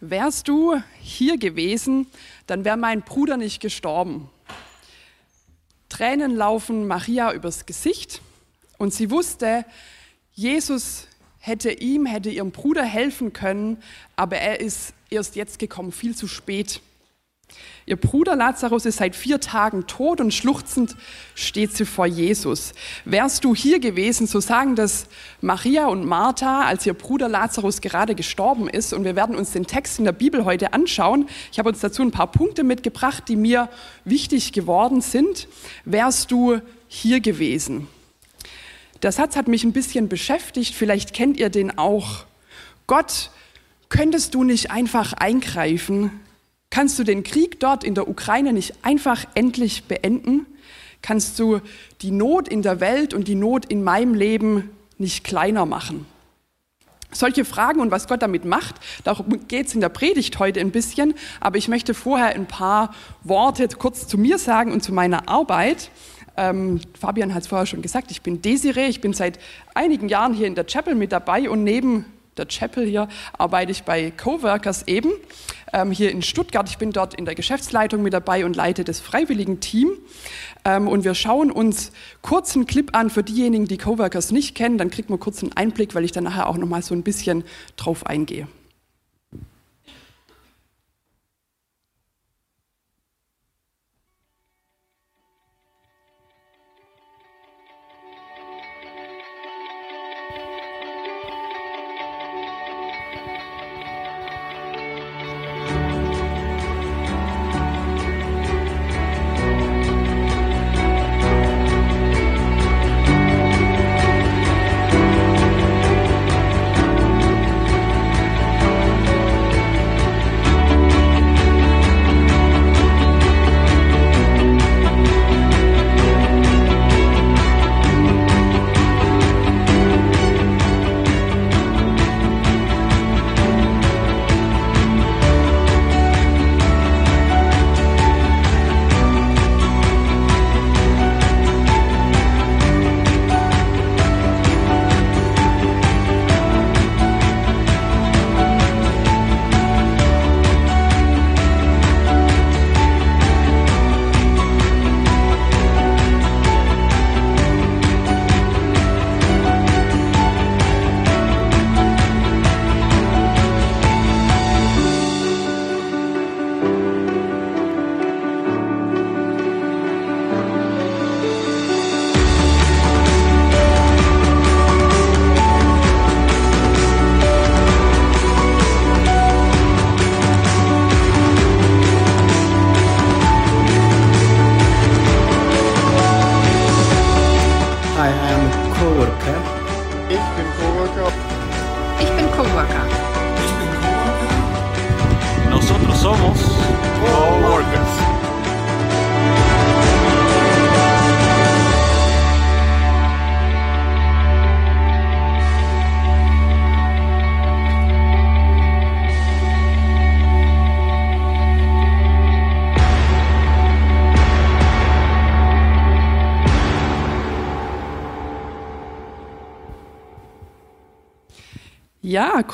[0.00, 2.06] Wärst du hier gewesen,
[2.46, 4.28] dann wäre mein Bruder nicht gestorben.
[5.88, 8.20] Tränen laufen Maria übers Gesicht
[8.76, 9.64] und sie wusste,
[10.32, 13.82] Jesus hätte ihm, hätte ihrem Bruder helfen können,
[14.16, 16.82] aber er ist erst jetzt gekommen, viel zu spät.
[17.88, 20.96] Ihr Bruder Lazarus ist seit vier Tagen tot und schluchzend
[21.36, 22.72] steht sie vor Jesus.
[23.04, 25.06] Wärst du hier gewesen, so sagen das
[25.40, 28.92] Maria und Martha, als ihr Bruder Lazarus gerade gestorben ist.
[28.92, 31.28] Und wir werden uns den Text in der Bibel heute anschauen.
[31.52, 33.68] Ich habe uns dazu ein paar Punkte mitgebracht, die mir
[34.04, 35.46] wichtig geworden sind.
[35.84, 37.86] Wärst du hier gewesen?
[39.02, 40.74] Der Satz hat mich ein bisschen beschäftigt.
[40.74, 42.24] Vielleicht kennt ihr den auch.
[42.88, 43.30] Gott,
[43.88, 46.10] könntest du nicht einfach eingreifen?
[46.70, 50.46] Kannst du den Krieg dort in der Ukraine nicht einfach endlich beenden?
[51.02, 51.60] Kannst du
[52.02, 56.06] die Not in der Welt und die Not in meinem Leben nicht kleiner machen?
[57.12, 58.74] Solche Fragen und was Gott damit macht,
[59.04, 62.92] darum geht es in der Predigt heute ein bisschen, aber ich möchte vorher ein paar
[63.22, 65.90] Worte kurz zu mir sagen und zu meiner Arbeit.
[66.36, 69.38] Ähm, Fabian hat es vorher schon gesagt, ich bin Desiree, ich bin seit
[69.74, 72.04] einigen Jahren hier in der Chapel mit dabei und neben
[72.36, 75.12] der Chapel hier arbeite ich bei Coworkers eben
[75.72, 76.68] ähm, hier in Stuttgart.
[76.68, 79.90] Ich bin dort in der Geschäftsleitung mit dabei und leite das freiwilligen Team.
[80.64, 81.92] Ähm, und wir schauen uns
[82.22, 84.78] kurz einen Clip an für diejenigen, die Coworkers nicht kennen.
[84.78, 87.02] Dann kriegt man kurz einen Einblick, weil ich dann nachher auch noch mal so ein
[87.02, 87.44] bisschen
[87.76, 88.48] drauf eingehe.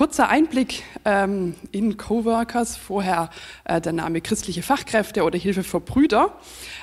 [0.03, 2.77] Kurzer Einblick ähm, in Coworkers.
[2.77, 3.31] Vorher
[3.63, 6.33] äh, der Name christliche Fachkräfte oder Hilfe für Brüder.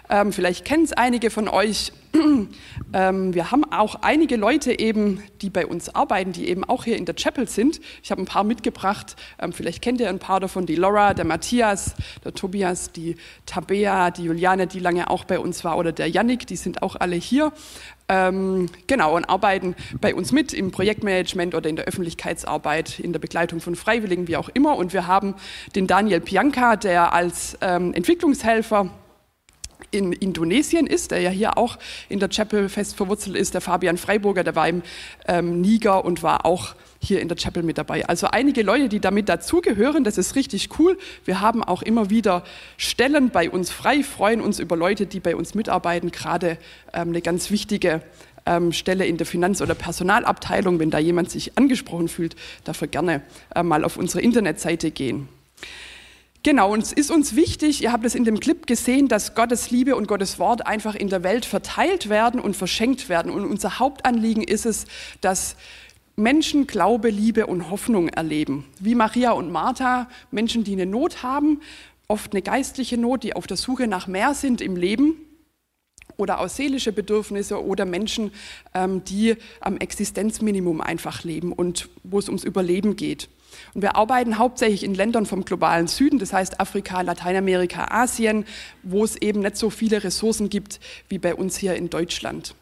[0.09, 1.91] Ähm, vielleicht kennen es einige von euch.
[2.93, 6.95] ähm, wir haben auch einige Leute eben, die bei uns arbeiten, die eben auch hier
[6.95, 7.81] in der Chapel sind.
[8.01, 9.17] Ich habe ein paar mitgebracht.
[9.37, 10.65] Ähm, vielleicht kennt ihr ein paar davon.
[10.65, 15.65] Die Laura, der Matthias, der Tobias, die Tabea, die Juliane, die lange auch bei uns
[15.65, 16.47] war, oder der Yannick.
[16.47, 17.51] Die sind auch alle hier.
[18.11, 23.19] Ähm, genau, und arbeiten bei uns mit im Projektmanagement oder in der Öffentlichkeitsarbeit, in der
[23.19, 24.75] Begleitung von Freiwilligen, wie auch immer.
[24.77, 25.35] Und wir haben
[25.75, 28.89] den Daniel Pianka, der als ähm, Entwicklungshelfer
[29.91, 31.77] in Indonesien ist, der ja hier auch
[32.09, 34.81] in der Chapel fest verwurzelt ist, der Fabian Freiburger, der war im
[35.27, 38.05] ähm, Niger und war auch hier in der Chapel mit dabei.
[38.07, 40.97] Also einige Leute, die damit dazugehören, das ist richtig cool.
[41.25, 42.43] Wir haben auch immer wieder
[42.77, 46.57] Stellen bei uns frei, freuen uns über Leute, die bei uns mitarbeiten, gerade
[46.93, 48.01] ähm, eine ganz wichtige
[48.45, 50.79] ähm, Stelle in der Finanz- oder Personalabteilung.
[50.79, 52.35] Wenn da jemand sich angesprochen fühlt,
[52.65, 53.21] dafür gerne
[53.55, 55.29] äh, mal auf unsere Internetseite gehen.
[56.41, 59.71] Genau, und es ist uns wichtig, ihr habt es in dem Clip gesehen, dass Gottes
[59.71, 63.29] Liebe und Gottes Wort einfach in der Welt verteilt werden und verschenkt werden.
[63.29, 64.85] Und unser Hauptanliegen ist es,
[65.19, 65.57] dass
[66.19, 68.65] Menschen Glaube, Liebe und Hoffnung erleben.
[68.79, 71.61] Wie Maria und Martha, Menschen, die eine Not haben,
[72.07, 75.15] oft eine geistliche Not, die auf der Suche nach mehr sind im Leben
[76.17, 78.31] oder aus seelische Bedürfnisse oder Menschen,
[78.73, 83.29] ähm, die am Existenzminimum einfach leben und wo es ums Überleben geht.
[83.73, 88.45] Und wir arbeiten hauptsächlich in Ländern vom globalen Süden, das heißt Afrika, Lateinamerika, Asien,
[88.83, 92.55] wo es eben nicht so viele Ressourcen gibt wie bei uns hier in Deutschland.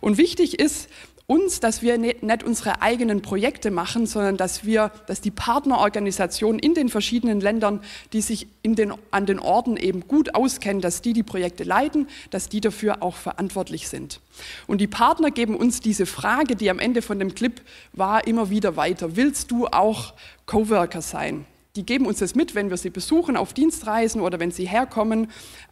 [0.00, 0.88] Und wichtig ist,
[1.26, 6.74] uns, dass wir nicht unsere eigenen Projekte machen, sondern dass wir, dass die Partnerorganisationen in
[6.74, 7.80] den verschiedenen Ländern,
[8.12, 12.08] die sich in den, an den Orten eben gut auskennen, dass die die Projekte leiten,
[12.30, 14.20] dass die dafür auch verantwortlich sind.
[14.66, 17.62] Und die Partner geben uns diese Frage, die am Ende von dem Clip
[17.94, 19.16] war, immer wieder weiter.
[19.16, 20.12] Willst du auch
[20.44, 21.46] Coworker sein?
[21.76, 25.26] Die geben uns das mit, wenn wir sie besuchen auf Dienstreisen oder wenn sie herkommen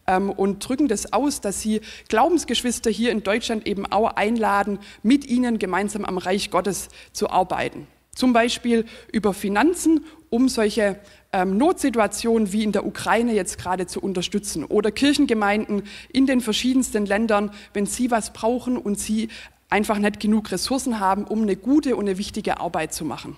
[0.05, 1.79] ähm, und drücken das aus, dass sie
[2.09, 7.87] Glaubensgeschwister hier in Deutschland eben auch einladen, mit ihnen gemeinsam am Reich Gottes zu arbeiten.
[8.13, 8.83] Zum Beispiel
[9.13, 10.99] über Finanzen, um solche
[11.31, 14.65] ähm, Notsituationen wie in der Ukraine jetzt gerade zu unterstützen.
[14.65, 19.29] Oder Kirchengemeinden in den verschiedensten Ländern, wenn sie was brauchen und sie
[19.69, 23.37] einfach nicht genug Ressourcen haben, um eine gute und eine wichtige Arbeit zu machen.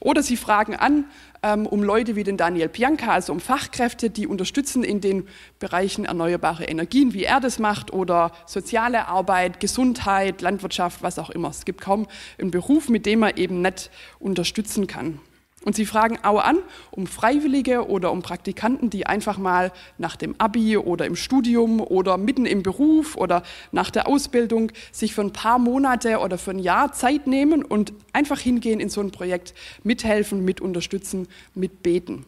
[0.00, 1.04] Oder sie fragen an,
[1.42, 6.64] um Leute wie den Daniel Bianca, also um Fachkräfte, die unterstützen in den Bereichen erneuerbare
[6.64, 11.48] Energien, wie er das macht, oder soziale Arbeit, Gesundheit, Landwirtschaft, was auch immer.
[11.48, 12.06] Es gibt kaum
[12.38, 15.20] einen Beruf, mit dem man eben nicht unterstützen kann.
[15.64, 16.58] Und sie fragen auch an
[16.90, 22.16] um Freiwillige oder um Praktikanten, die einfach mal nach dem Abi oder im Studium oder
[22.16, 26.60] mitten im Beruf oder nach der Ausbildung sich für ein paar Monate oder für ein
[26.60, 29.52] Jahr Zeit nehmen und einfach hingehen in so ein Projekt,
[29.82, 32.24] mithelfen, mit unterstützen, mitbeten.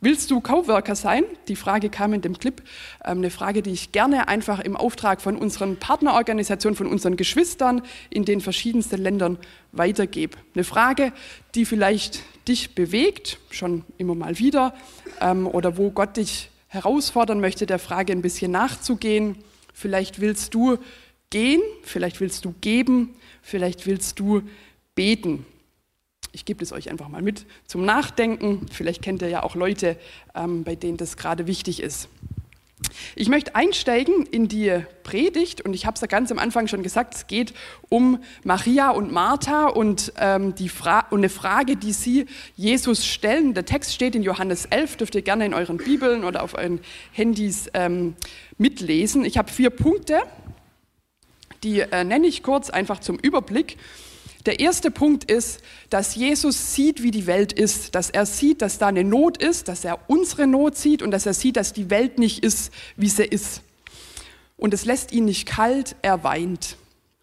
[0.00, 1.24] Willst du Coworker sein?
[1.48, 2.62] Die Frage kam in dem Clip.
[3.04, 7.82] Ähm, eine Frage, die ich gerne einfach im Auftrag von unseren Partnerorganisationen, von unseren Geschwistern
[8.10, 9.38] in den verschiedensten Ländern
[9.72, 10.38] weitergebe.
[10.54, 11.12] Eine Frage,
[11.54, 14.74] die vielleicht dich bewegt, schon immer mal wieder,
[15.20, 19.36] ähm, oder wo Gott dich herausfordern möchte, der Frage ein bisschen nachzugehen.
[19.74, 20.78] Vielleicht willst du
[21.30, 24.42] gehen, vielleicht willst du geben, vielleicht willst du
[24.94, 25.46] beten.
[26.32, 28.66] Ich gebe es euch einfach mal mit zum Nachdenken.
[28.72, 29.98] Vielleicht kennt ihr ja auch Leute,
[30.34, 32.08] ähm, bei denen das gerade wichtig ist.
[33.14, 36.82] Ich möchte einsteigen in die Predigt und ich habe es ja ganz am Anfang schon
[36.82, 37.52] gesagt, es geht
[37.88, 42.26] um Maria und Martha und, ähm, die Fra und eine Frage, die sie
[42.56, 43.54] Jesus stellen.
[43.54, 46.80] Der Text steht in Johannes 11, dürft ihr gerne in euren Bibeln oder auf euren
[47.12, 48.16] Handys ähm,
[48.58, 49.24] mitlesen.
[49.24, 50.22] Ich habe vier Punkte,
[51.62, 53.76] die äh, nenne ich kurz einfach zum Überblick.
[54.46, 58.78] Der erste Punkt ist, dass Jesus sieht, wie die Welt ist, dass er sieht, dass
[58.78, 61.90] da eine Not ist, dass er unsere Not sieht und dass er sieht, dass die
[61.90, 63.62] Welt nicht ist, wie sie ist.
[64.56, 66.76] Und es lässt ihn nicht kalt, er weint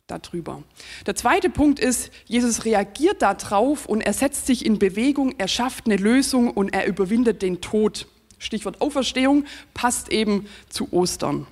[0.07, 0.63] darüber.
[1.05, 5.85] Der zweite Punkt ist, Jesus reagiert darauf und er setzt sich in Bewegung, er schafft
[5.85, 8.07] eine Lösung und er überwindet den Tod.
[8.39, 11.47] Stichwort Auferstehung passt eben zu Ostern.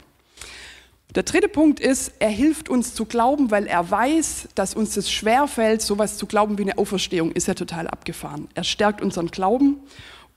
[1.17, 5.11] Der dritte Punkt ist, er hilft uns zu glauben, weil er weiß, dass uns das
[5.11, 8.47] schwerfällt, sowas zu glauben wie eine Auferstehung, ist ja total abgefahren.
[8.53, 9.79] Er stärkt unseren Glauben.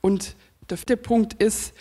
[0.00, 0.36] Und
[0.70, 1.74] der vierte Punkt ist,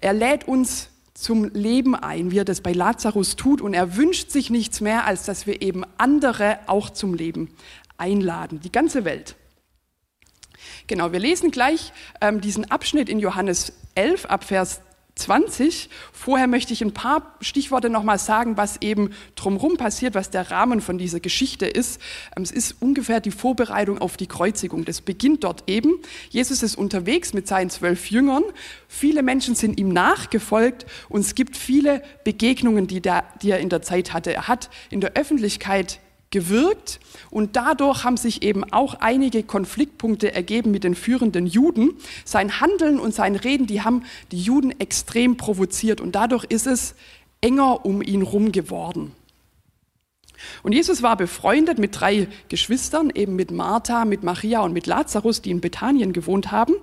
[0.00, 3.60] er lädt uns zum Leben ein, wie er das bei Lazarus tut.
[3.60, 7.54] Und er wünscht sich nichts mehr, als dass wir eben andere auch zum Leben
[7.98, 9.36] einladen, die ganze Welt.
[10.88, 14.80] Genau, wir lesen gleich ähm, diesen Abschnitt in Johannes 11 ab Vers
[15.14, 15.90] 20.
[16.12, 20.80] Vorher möchte ich ein paar Stichworte nochmal sagen, was eben drumherum passiert, was der Rahmen
[20.80, 22.00] von dieser Geschichte ist.
[22.36, 24.84] Ähm, es ist ungefähr die Vorbereitung auf die Kreuzigung.
[24.84, 25.94] Das beginnt dort eben.
[26.30, 28.44] Jesus ist unterwegs mit seinen zwölf Jüngern.
[28.88, 33.68] Viele Menschen sind ihm nachgefolgt und es gibt viele Begegnungen, die, der, die er in
[33.68, 34.32] der Zeit hatte.
[34.32, 40.70] Er hat in der Öffentlichkeit gewirkt und dadurch haben sich eben auch einige Konfliktpunkte ergeben
[40.70, 41.94] mit den führenden Juden.
[42.24, 46.94] Sein Handeln und sein Reden, die haben die Juden extrem provoziert und dadurch ist es
[47.40, 49.12] enger um ihn rum geworden.
[50.62, 55.42] Und Jesus war befreundet mit drei Geschwistern, eben mit Martha, mit Maria und mit Lazarus,
[55.42, 56.74] die in Bethanien gewohnt haben.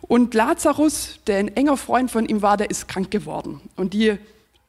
[0.00, 3.60] Und Lazarus, der ein enger Freund von ihm war, der ist krank geworden.
[3.76, 4.16] Und die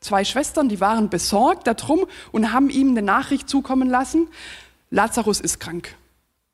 [0.08, 4.28] zwei Schwestern, die waren besorgt darum und haben ihm eine Nachricht zukommen lassen,
[4.90, 5.96] Lazarus ist krank.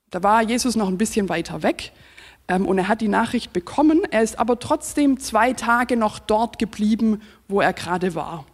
[0.09, 1.91] Da war Jesus noch ein bisschen weiter weg
[2.47, 4.01] ähm, und er hat die Nachricht bekommen.
[4.09, 8.45] Er ist aber trotzdem zwei Tage noch dort geblieben, wo er gerade war.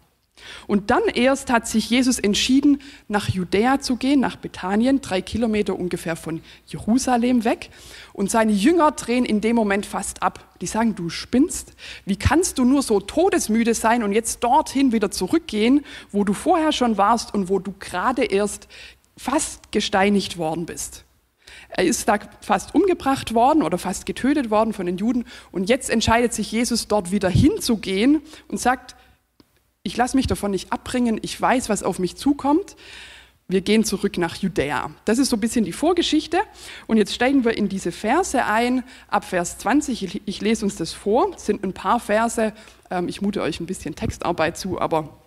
[0.67, 5.77] Und dann erst hat sich Jesus entschieden, nach Judäa zu gehen, nach Bethanien, drei Kilometer
[5.77, 7.69] ungefähr von Jerusalem weg.
[8.13, 10.45] Und seine Jünger drehen in dem Moment fast ab.
[10.61, 11.73] Die sagen, du spinnst.
[12.05, 16.71] Wie kannst du nur so todesmüde sein und jetzt dorthin wieder zurückgehen, wo du vorher
[16.71, 18.67] schon warst und wo du gerade erst
[19.17, 21.05] fast gesteinigt worden bist?
[21.69, 25.25] Er ist da fast umgebracht worden oder fast getötet worden von den Juden.
[25.51, 28.95] Und jetzt entscheidet sich Jesus, dort wieder hinzugehen und sagt,
[29.83, 32.75] ich lasse mich davon nicht abbringen, ich weiß, was auf mich zukommt.
[33.51, 34.91] Wir gehen zurück nach Judäa.
[35.05, 36.39] Das ist so ein bisschen die Vorgeschichte.
[36.85, 40.21] Und jetzt steigen wir in diese Verse ein, ab Vers 20.
[40.25, 41.31] Ich lese uns das vor.
[41.35, 42.53] Es sind ein paar Verse.
[42.91, 45.17] Ähm, ich mute euch ein bisschen Textarbeit zu, aber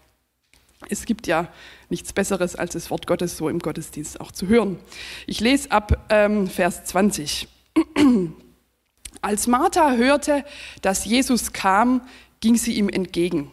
[0.88, 1.48] es gibt ja
[1.88, 4.78] nichts Besseres, als das Wort Gottes so im Gottesdienst auch zu hören.
[5.26, 7.48] Ich lese ab ähm, Vers 20.
[9.20, 10.44] Als Martha hörte,
[10.80, 12.02] dass Jesus kam,
[12.40, 13.50] ging sie ihm entgegen.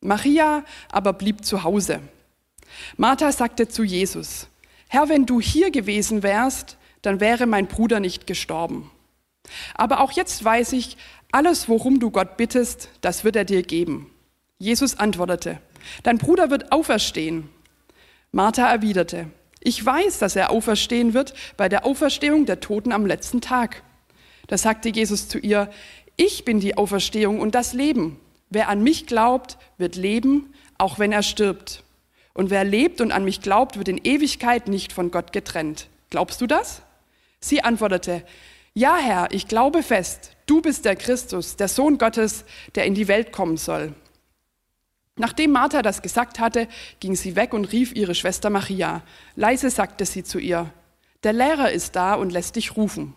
[0.00, 2.00] Maria aber blieb zu Hause.
[2.96, 4.48] Martha sagte zu Jesus,
[4.88, 8.90] Herr, wenn du hier gewesen wärst, dann wäre mein Bruder nicht gestorben.
[9.74, 10.96] Aber auch jetzt weiß ich,
[11.32, 14.10] alles, worum du Gott bittest, das wird er dir geben.
[14.58, 15.60] Jesus antwortete,
[16.02, 17.48] Dein Bruder wird auferstehen.
[18.32, 23.40] Martha erwiderte, ich weiß, dass er auferstehen wird bei der Auferstehung der Toten am letzten
[23.40, 23.82] Tag.
[24.46, 25.70] Da sagte Jesus zu ihr,
[26.16, 28.18] ich bin die Auferstehung und das Leben.
[28.50, 31.82] Wer an mich glaubt, wird leben, auch wenn er stirbt.
[32.32, 35.88] Und wer lebt und an mich glaubt, wird in Ewigkeit nicht von Gott getrennt.
[36.10, 36.82] Glaubst du das?
[37.40, 38.22] Sie antwortete,
[38.74, 43.08] ja Herr, ich glaube fest, du bist der Christus, der Sohn Gottes, der in die
[43.08, 43.94] Welt kommen soll.
[45.16, 46.68] Nachdem Martha das gesagt hatte,
[47.00, 49.02] ging sie weg und rief ihre Schwester Maria.
[49.34, 50.70] Leise sagte sie zu ihr,
[51.22, 53.14] der Lehrer ist da und lässt dich rufen.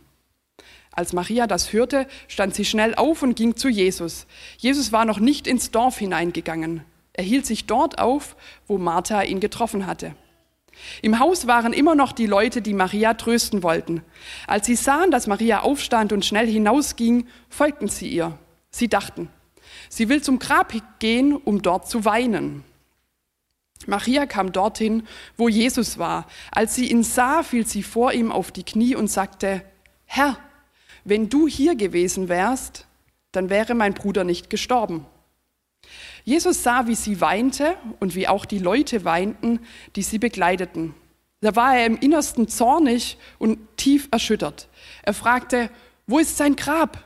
[0.99, 4.27] Als Maria das hörte, stand sie schnell auf und ging zu Jesus.
[4.57, 6.83] Jesus war noch nicht ins Dorf hineingegangen.
[7.13, 8.35] Er hielt sich dort auf,
[8.67, 10.13] wo Martha ihn getroffen hatte.
[11.01, 14.03] Im Haus waren immer noch die Leute, die Maria trösten wollten.
[14.45, 18.37] Als sie sahen, dass Maria aufstand und schnell hinausging, folgten sie ihr.
[18.69, 19.29] Sie dachten,
[19.87, 22.65] Sie will zum Grab gehen, um dort zu weinen.
[23.87, 26.25] Maria kam dorthin, wo Jesus war.
[26.51, 29.63] Als sie ihn sah, fiel sie vor ihm auf die Knie und sagte,
[30.03, 30.37] Herr,
[31.03, 32.87] wenn du hier gewesen wärst,
[33.31, 35.05] dann wäre mein Bruder nicht gestorben.
[36.23, 39.59] Jesus sah, wie sie weinte und wie auch die Leute weinten,
[39.95, 40.93] die sie begleiteten.
[41.41, 44.67] Da war er im Innersten zornig und tief erschüttert.
[45.03, 45.69] Er fragte,
[46.05, 47.05] wo ist sein Grab?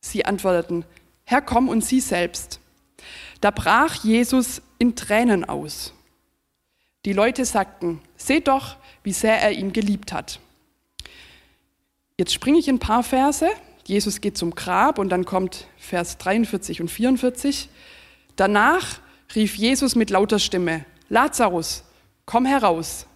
[0.00, 0.84] Sie antworteten,
[1.24, 2.60] Herr, komm und sieh selbst.
[3.40, 5.94] Da brach Jesus in Tränen aus.
[7.04, 10.40] Die Leute sagten, seht doch, wie sehr er ihn geliebt hat.
[12.16, 13.48] Jetzt springe ich ein paar Verse.
[13.86, 17.68] Jesus geht zum Grab und dann kommt Vers 43 und 44.
[18.36, 19.00] Danach
[19.34, 21.82] rief Jesus mit lauter Stimme, Lazarus,
[22.24, 23.06] komm heraus.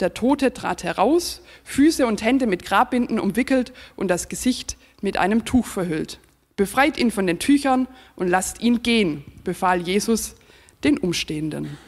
[0.00, 5.44] Der Tote trat heraus, Füße und Hände mit Grabbinden umwickelt und das Gesicht mit einem
[5.44, 6.18] Tuch verhüllt.
[6.56, 10.34] Befreit ihn von den Tüchern und lasst ihn gehen, befahl Jesus
[10.82, 11.78] den Umstehenden.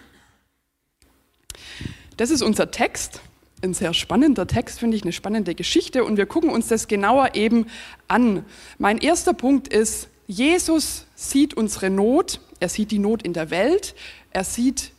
[2.17, 3.21] Das ist unser Text,
[3.63, 7.35] ein sehr spannender Text, finde ich, eine spannende Geschichte und wir gucken uns das genauer
[7.35, 7.67] eben
[8.09, 8.45] an.
[8.79, 13.95] Mein erster Punkt ist, Jesus sieht unsere Not, er sieht die Not in der Welt,
[14.31, 14.93] er sieht,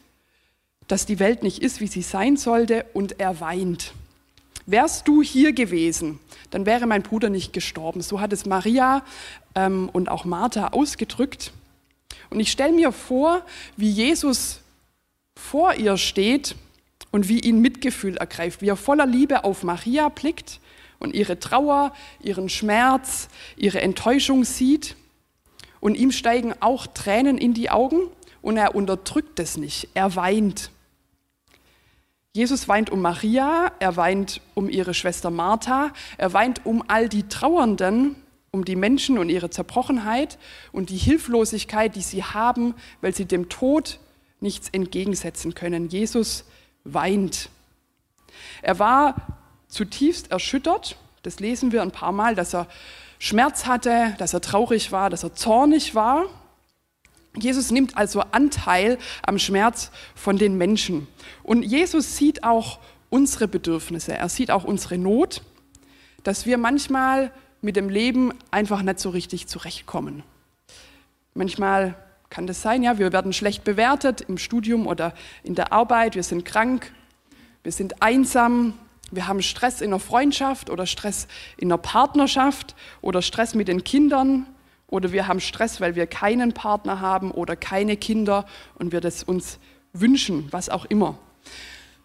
[0.88, 3.94] dass die Welt nicht ist, wie sie sein sollte und er weint.
[4.66, 6.20] Wärst du hier gewesen,
[6.52, 8.02] dann wäre mein Bruder nicht gestorben.
[8.02, 9.04] So hat es Maria
[9.56, 11.52] ähm, und auch Martha ausgedrückt.
[12.30, 13.44] Und ich stelle mir vor,
[13.76, 14.60] wie Jesus
[15.36, 16.56] vor ihr steht
[17.12, 20.60] und wie ihn Mitgefühl ergreift, wie er voller Liebe auf Maria blickt
[21.00, 23.28] und ihre Trauer, ihren Schmerz,
[23.58, 24.96] ihre Enttäuschung sieht.
[25.80, 28.02] Und ihm steigen auch Tränen in die Augen
[28.42, 30.72] und er unterdrückt es nicht, er weint.
[32.34, 37.24] Jesus weint um Maria, er weint um ihre Schwester Martha, er weint um all die
[37.24, 38.16] Trauernden,
[38.52, 40.38] um die Menschen und ihre Zerbrochenheit
[40.72, 44.00] und die Hilflosigkeit, die sie haben, weil sie dem Tod
[44.40, 45.90] nichts entgegensetzen können.
[45.90, 46.46] Jesus
[46.84, 47.50] weint.
[48.62, 49.16] Er war
[49.68, 52.68] zutiefst erschüttert, das lesen wir ein paar Mal, dass er
[53.20, 56.26] Schmerz hatte, dass er traurig war, dass er zornig war.
[57.38, 61.08] Jesus nimmt also Anteil am Schmerz von den Menschen.
[61.44, 65.42] Und Jesus sieht auch unsere Bedürfnisse, er sieht auch unsere Not,
[66.24, 70.24] dass wir manchmal mit dem Leben einfach nicht so richtig zurechtkommen.
[71.34, 71.96] Manchmal
[72.32, 76.24] kann das sein, ja, wir werden schlecht bewertet im Studium oder in der Arbeit, wir
[76.24, 76.92] sind krank,
[77.62, 78.74] wir sind einsam,
[79.12, 83.84] wir haben Stress in der Freundschaft oder Stress in der Partnerschaft oder Stress mit den
[83.84, 84.48] Kindern
[84.88, 88.46] oder wir haben Stress, weil wir keinen Partner haben oder keine Kinder
[88.76, 89.60] und wir das uns
[89.92, 91.18] wünschen, was auch immer.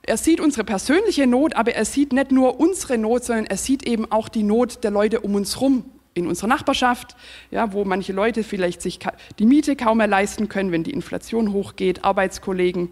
[0.02, 3.86] Er sieht unsere persönliche Not, aber er sieht nicht nur unsere Not, sondern er sieht
[3.86, 5.84] eben auch die Not der Leute um uns herum
[6.16, 7.14] in unserer Nachbarschaft,
[7.50, 8.98] ja, wo manche Leute vielleicht sich
[9.38, 12.90] die Miete kaum mehr leisten können, wenn die Inflation hochgeht, Arbeitskollegen,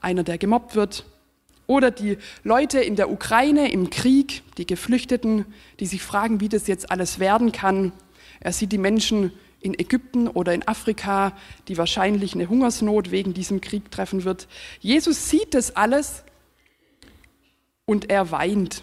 [0.00, 1.04] einer, der gemobbt wird,
[1.66, 5.46] Oder die Leute in der Ukraine im Krieg, die Geflüchteten,
[5.80, 7.92] die sich fragen, wie das jetzt alles werden kann.
[8.40, 11.32] Er sieht die Menschen in Ägypten oder in Afrika,
[11.68, 14.48] die wahrscheinlich eine Hungersnot wegen diesem Krieg treffen wird.
[14.80, 16.24] Jesus sieht das alles
[17.84, 18.82] und er weint.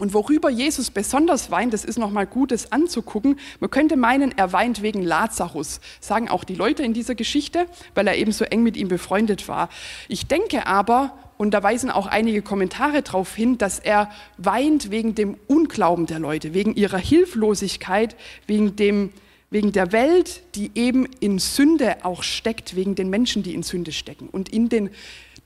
[0.00, 3.38] Und worüber Jesus besonders weint, das ist nochmal Gutes anzugucken.
[3.60, 8.06] Man könnte meinen, er weint wegen Lazarus, sagen auch die Leute in dieser Geschichte, weil
[8.06, 9.68] er eben so eng mit ihm befreundet war.
[10.08, 15.14] Ich denke aber, und da weisen auch einige Kommentare darauf hin, dass er weint wegen
[15.14, 18.16] dem Unglauben der Leute, wegen ihrer Hilflosigkeit,
[18.46, 19.12] wegen, dem,
[19.50, 23.92] wegen der Welt, die eben in Sünde auch steckt, wegen den Menschen, die in Sünde
[23.92, 24.88] stecken und in den,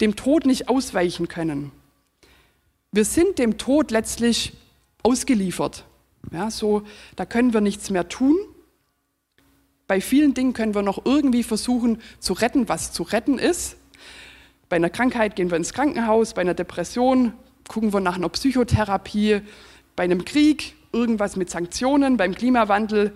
[0.00, 1.72] dem Tod nicht ausweichen können.
[2.94, 4.52] Wir sind dem Tod letztlich
[5.02, 5.84] ausgeliefert.
[6.30, 6.84] Ja, so,
[7.16, 8.36] da können wir nichts mehr tun.
[9.88, 13.78] Bei vielen Dingen können wir noch irgendwie versuchen zu retten, was zu retten ist.
[14.68, 17.32] Bei einer Krankheit gehen wir ins Krankenhaus, bei einer Depression
[17.66, 19.40] gucken wir nach einer Psychotherapie,
[19.96, 23.12] bei einem Krieg irgendwas mit Sanktionen, beim Klimawandel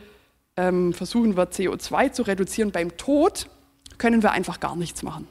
[0.57, 3.49] ähm, versuchen wir CO2 zu reduzieren, beim Tod
[3.97, 5.29] können wir einfach gar nichts machen.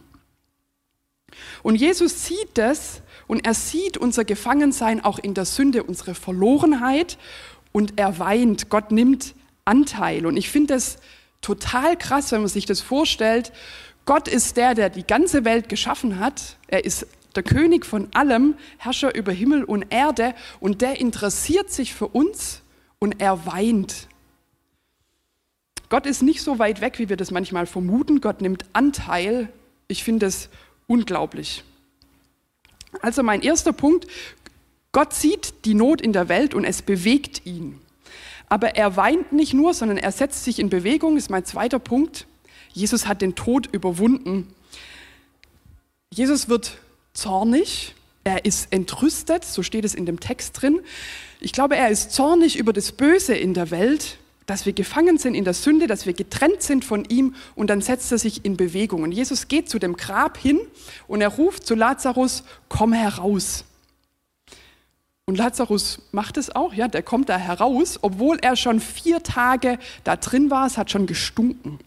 [1.64, 7.18] Und Jesus sieht das und er sieht unser Gefangensein auch in der Sünde, unsere Verlorenheit
[7.72, 8.70] und er weint.
[8.70, 10.26] Gott nimmt Anteil.
[10.26, 10.98] Und ich finde das
[11.42, 13.52] total krass, wenn man sich das vorstellt.
[14.06, 16.58] Gott ist der, der die ganze Welt geschaffen hat.
[16.68, 17.06] Er ist
[17.36, 22.62] der König von allem, Herrscher über Himmel und Erde und der interessiert sich für uns
[23.00, 24.08] und er weint.
[25.90, 28.22] Gott ist nicht so weit weg, wie wir das manchmal vermuten.
[28.22, 29.50] Gott nimmt Anteil.
[29.88, 30.50] Ich finde es
[30.88, 31.64] unglaublich.
[33.02, 34.08] Also mein erster Punkt,
[34.92, 37.80] Gott sieht die Not in der Welt und es bewegt ihn.
[38.50, 42.26] Aber er weint nicht nur, sondern er setzt sich in Bewegung, ist mein zweiter Punkt.
[42.72, 44.54] Jesus hat den Tod überwunden.
[46.12, 46.78] Jesus wird
[47.14, 50.80] zornig, er ist entrüstet, so steht es in dem Text drin.
[51.40, 54.18] Ich glaube, er ist zornig über das Böse in der Welt,
[54.48, 57.82] dass wir gefangen sind in der Sünde, dass wir getrennt sind von ihm und dann
[57.82, 59.04] setzt er sich in Bewegung.
[59.04, 60.60] Und Jesus geht zu dem Grab hin
[61.08, 63.66] und er ruft zu Lazarus, komm heraus.
[65.26, 69.78] Und Lazarus macht es auch, ja, der kommt da heraus, obwohl er schon vier Tage
[70.06, 71.80] da drin war, es hat schon gestunken.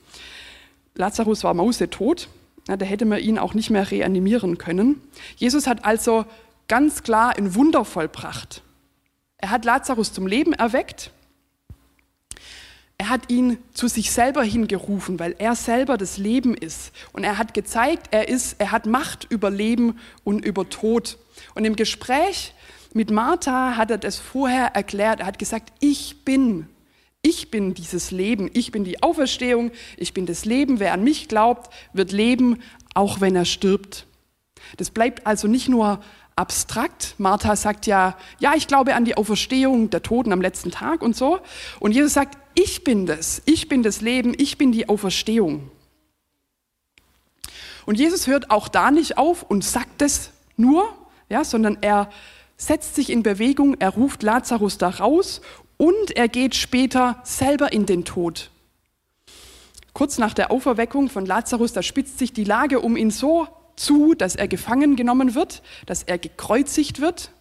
[0.95, 2.29] Lazarus war mausetot,
[2.69, 5.01] ja, da hätte man ihn auch nicht mehr reanimieren können.
[5.37, 6.27] Jesus hat also
[6.69, 8.61] ganz klar ein Wunder vollbracht.
[9.39, 11.11] Er hat Lazarus zum Leben erweckt
[13.01, 16.93] er hat ihn zu sich selber hingerufen, weil er selber das Leben ist.
[17.15, 21.17] Und er hat gezeigt, er ist, er hat Macht über Leben und über Tod.
[21.55, 22.53] Und im Gespräch
[22.93, 25.21] mit Martha hat er das vorher erklärt.
[25.21, 26.67] Er hat gesagt, ich bin,
[27.23, 30.79] ich bin dieses Leben, ich bin die Auferstehung, ich bin das Leben.
[30.79, 32.59] Wer an mich glaubt, wird leben,
[32.93, 34.05] auch wenn er stirbt.
[34.77, 36.01] Das bleibt also nicht nur
[36.37, 37.15] abstrakt.
[37.17, 41.17] Martha sagt ja, ja, ich glaube an die Auferstehung der Toten am letzten Tag und
[41.17, 41.41] so.
[41.79, 45.71] Und Jesus sagt, ich bin das, ich bin das Leben, ich bin die Auferstehung.
[47.87, 50.89] Und Jesus hört auch da nicht auf und sagt es nur,
[51.29, 52.11] ja, sondern er
[52.57, 55.41] setzt sich in Bewegung, er ruft Lazarus da raus
[55.79, 58.51] und er geht später selber in den Tod.
[59.95, 64.15] Kurz nach der Auferweckung von Lazarus, da spitzt sich die Lage um ihn so zu,
[64.15, 67.33] dass er gefangen genommen wird, dass er gekreuzigt wird.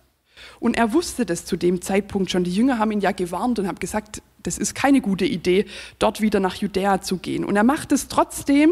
[0.62, 2.46] Und er wusste das zu dem Zeitpunkt schon.
[2.46, 5.66] Die Jünger haben ihn ja gewarnt und haben gesagt, das ist keine gute Idee,
[6.00, 7.44] dort wieder nach Judäa zu gehen.
[7.44, 8.72] Und er macht es trotzdem,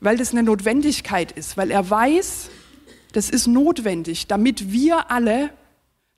[0.00, 2.50] weil das eine Notwendigkeit ist, weil er weiß,
[3.12, 5.50] das ist notwendig, damit wir alle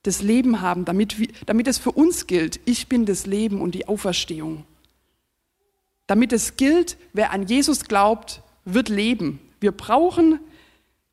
[0.03, 3.75] das Leben haben, damit, wir, damit es für uns gilt, ich bin das Leben und
[3.75, 4.65] die Auferstehung.
[6.07, 9.41] Damit es gilt, wer an Jesus glaubt, wird leben.
[9.61, 10.41] Wir brauchen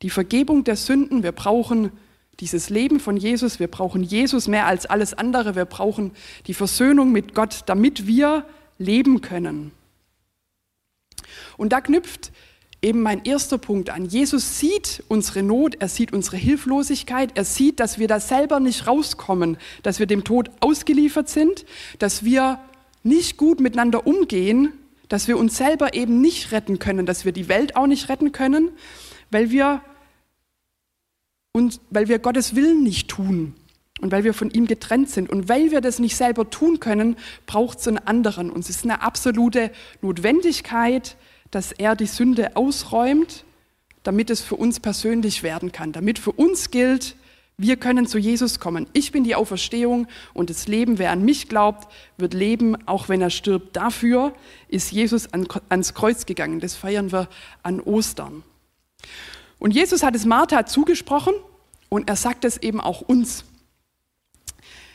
[0.02, 1.92] die Vergebung der Sünden, wir brauchen
[2.40, 6.12] dieses Leben von Jesus, wir brauchen Jesus mehr als alles andere, wir brauchen
[6.46, 8.44] die Versöhnung mit Gott, damit wir
[8.78, 9.72] leben können.
[11.56, 12.30] Und da knüpft
[12.80, 14.06] eben mein erster Punkt an.
[14.06, 18.86] Jesus sieht unsere Not, er sieht unsere Hilflosigkeit, er sieht, dass wir da selber nicht
[18.86, 21.64] rauskommen, dass wir dem Tod ausgeliefert sind,
[21.98, 22.60] dass wir
[23.02, 24.72] nicht gut miteinander umgehen,
[25.08, 28.30] dass wir uns selber eben nicht retten können, dass wir die Welt auch nicht retten
[28.30, 28.70] können,
[29.30, 29.82] weil wir
[31.52, 33.54] und weil wir Gottes Willen nicht tun
[34.00, 35.28] und weil wir von ihm getrennt sind.
[35.30, 38.50] Und weil wir das nicht selber tun können, braucht es einen anderen.
[38.50, 39.70] Und es ist eine absolute
[40.02, 41.16] Notwendigkeit,
[41.50, 43.44] dass er die Sünde ausräumt,
[44.02, 47.16] damit es für uns persönlich werden kann, damit für uns gilt,
[47.60, 48.86] wir können zu Jesus kommen.
[48.92, 53.20] Ich bin die Auferstehung und das Leben, wer an mich glaubt, wird leben, auch wenn
[53.20, 53.74] er stirbt.
[53.74, 54.32] Dafür
[54.68, 56.60] ist Jesus ans Kreuz gegangen.
[56.60, 57.28] Das feiern wir
[57.64, 58.44] an Ostern.
[59.58, 61.34] Und Jesus hat es Martha zugesprochen
[61.88, 63.44] und er sagt es eben auch uns.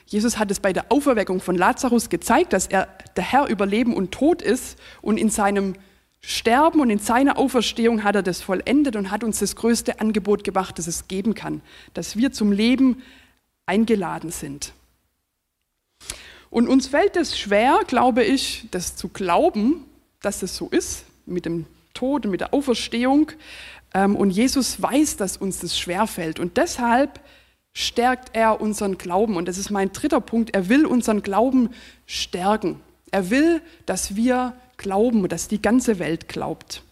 [0.06, 3.96] Jesus hat es bei der Auferweckung von Lazarus gezeigt, dass er der Herr über Leben
[3.96, 5.76] und Tod ist und in seinem
[6.22, 10.44] Sterben und in seiner Auferstehung hat er das vollendet und hat uns das größte Angebot
[10.44, 11.62] gemacht, das es geben kann,
[11.94, 13.02] dass wir zum Leben
[13.66, 14.72] eingeladen sind.
[16.50, 19.86] Und uns fällt es schwer, glaube ich, das zu glauben,
[20.22, 23.32] dass es so ist mit dem Tod und mit der Auferstehung.
[23.94, 26.40] Ähm, und Jesus weiß, dass uns das schwer fällt.
[26.40, 27.20] Und deshalb
[27.74, 29.36] stärkt er unseren Glauben.
[29.36, 30.54] Und das ist mein dritter Punkt.
[30.54, 31.70] Er will unseren Glauben
[32.06, 32.80] stärken.
[33.12, 36.84] Er will, dass wir glauben, dass die ganze Welt glaubt.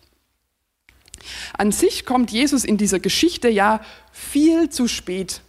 [1.54, 5.42] An sich kommt Jesus in dieser Geschichte ja viel zu spät.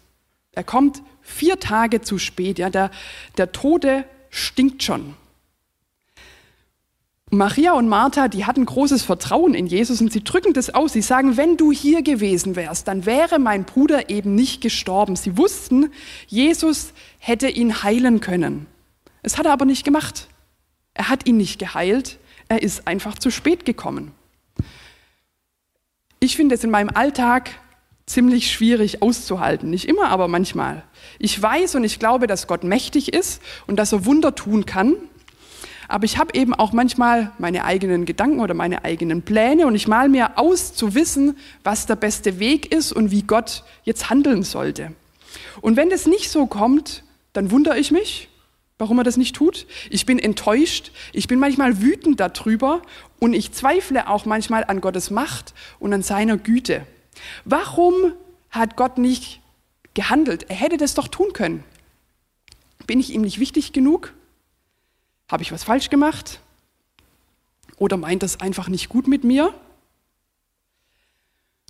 [0.52, 2.58] Er kommt vier Tage zu spät.
[2.58, 2.90] Ja, der,
[3.38, 5.14] der Tode stinkt schon.
[7.34, 10.92] Maria und Martha, die hatten großes Vertrauen in Jesus und sie drücken das aus.
[10.92, 15.16] Sie sagen, wenn du hier gewesen wärst, dann wäre mein Bruder eben nicht gestorben.
[15.16, 15.90] Sie wussten,
[16.26, 18.66] Jesus hätte ihn heilen können.
[19.22, 20.28] Es hat er aber nicht gemacht.
[20.92, 22.18] Er hat ihn nicht geheilt.
[22.48, 24.12] Er ist einfach zu spät gekommen.
[26.20, 27.48] Ich finde es in meinem Alltag
[28.04, 29.70] ziemlich schwierig auszuhalten.
[29.70, 30.82] Nicht immer, aber manchmal.
[31.18, 34.96] Ich weiß und ich glaube, dass Gott mächtig ist und dass er Wunder tun kann
[35.92, 39.86] aber ich habe eben auch manchmal meine eigenen Gedanken oder meine eigenen Pläne und ich
[39.86, 44.42] mal mir aus zu wissen, was der beste Weg ist und wie Gott jetzt handeln
[44.42, 44.92] sollte.
[45.60, 48.30] Und wenn das nicht so kommt, dann wundere ich mich,
[48.78, 49.66] warum er das nicht tut.
[49.90, 52.80] Ich bin enttäuscht, ich bin manchmal wütend darüber
[53.20, 56.86] und ich zweifle auch manchmal an Gottes Macht und an seiner Güte.
[57.44, 58.14] Warum
[58.50, 59.42] hat Gott nicht
[59.92, 60.46] gehandelt?
[60.48, 61.64] Er hätte das doch tun können.
[62.86, 64.14] Bin ich ihm nicht wichtig genug?
[65.32, 66.40] Habe ich was falsch gemacht?
[67.78, 69.54] Oder meint das einfach nicht gut mit mir?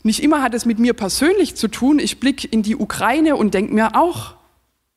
[0.03, 2.01] Nicht immer hat es mit mir persönlich zu tun.
[2.01, 4.35] Ich blicke in die Ukraine und denke mir auch,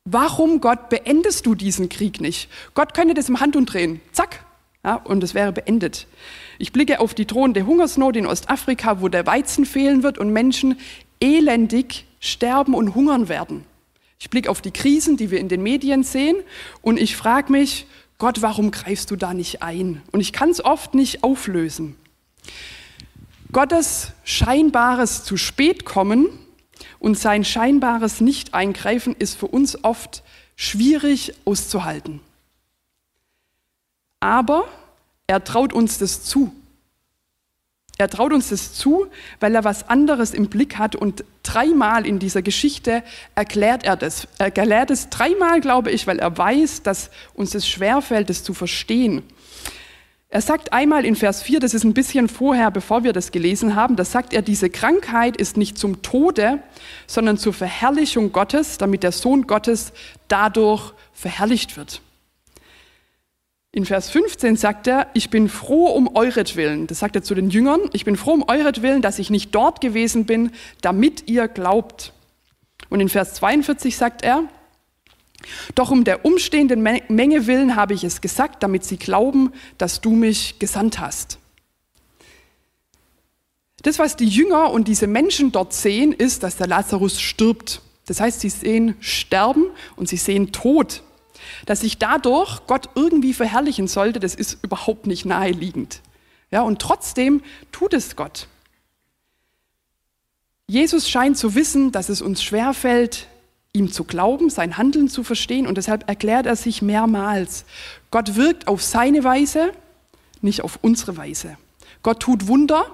[0.04, 2.50] warum Gott beendest du diesen Krieg nicht?
[2.74, 4.44] Gott könnte das im Handumdrehen, zack,
[4.84, 6.08] ja, und es wäre beendet.
[6.58, 10.76] Ich blicke auf die drohende Hungersnot in Ostafrika, wo der Weizen fehlen wird und Menschen
[11.20, 13.64] elendig sterben und hungern werden.
[14.18, 16.36] Ich blicke auf die Krisen, die wir in den Medien sehen,
[16.82, 17.86] und ich frage mich,
[18.18, 20.02] Gott, warum greifst du da nicht ein?
[20.10, 21.96] Und ich kann es oft nicht auflösen.
[23.52, 26.26] Gottes scheinbares zu spät kommen
[26.98, 30.22] und sein scheinbares Nicht-Eingreifen ist für uns oft
[30.56, 32.20] schwierig auszuhalten.
[34.20, 34.66] Aber
[35.26, 36.52] er traut uns das zu.
[37.98, 39.06] Er traut uns das zu,
[39.40, 43.02] weil er was anderes im Blick hat und dreimal in dieser Geschichte
[43.34, 44.28] erklärt er das.
[44.38, 48.52] Er erklärt es dreimal, glaube ich, weil er weiß, dass uns es schwerfällt, das zu
[48.52, 49.22] verstehen.
[50.28, 53.76] Er sagt einmal in Vers 4, das ist ein bisschen vorher, bevor wir das gelesen
[53.76, 56.58] haben, da sagt er, diese Krankheit ist nicht zum Tode,
[57.06, 59.92] sondern zur Verherrlichung Gottes, damit der Sohn Gottes
[60.28, 62.02] dadurch verherrlicht wird.
[63.76, 66.86] In Vers 15 sagt er, ich bin froh um euretwillen.
[66.86, 67.82] Das sagt er zu den Jüngern.
[67.92, 72.14] Ich bin froh um euretwillen, dass ich nicht dort gewesen bin, damit ihr glaubt.
[72.88, 74.44] Und in Vers 42 sagt er,
[75.74, 80.12] doch um der umstehenden Menge willen habe ich es gesagt, damit sie glauben, dass du
[80.12, 81.38] mich gesandt hast.
[83.82, 87.82] Das, was die Jünger und diese Menschen dort sehen, ist, dass der Lazarus stirbt.
[88.06, 91.02] Das heißt, sie sehen Sterben und sie sehen Tod.
[91.66, 96.00] Dass sich dadurch Gott irgendwie verherrlichen sollte, das ist überhaupt nicht naheliegend.
[96.50, 98.48] Ja, und trotzdem tut es Gott.
[100.68, 103.28] Jesus scheint zu wissen, dass es uns schwerfällt,
[103.72, 107.64] ihm zu glauben, sein Handeln zu verstehen und deshalb erklärt er sich mehrmals.
[108.10, 109.72] Gott wirkt auf seine Weise,
[110.40, 111.56] nicht auf unsere Weise.
[112.02, 112.86] Gott tut Wunder,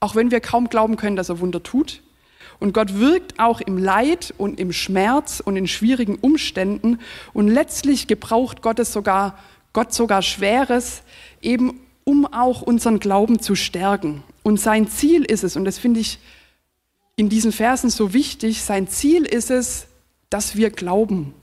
[0.00, 2.02] auch wenn wir kaum glauben können, dass er Wunder tut.
[2.60, 7.00] Und Gott wirkt auch im Leid und im Schmerz und in schwierigen Umständen.
[7.32, 9.38] Und letztlich gebraucht Gott es sogar,
[9.72, 11.02] Gott sogar Schweres,
[11.40, 14.22] eben um auch unseren Glauben zu stärken.
[14.42, 16.18] Und sein Ziel ist es, und das finde ich
[17.16, 19.86] in diesen Versen so wichtig, sein Ziel ist es,
[20.28, 21.34] dass wir glauben.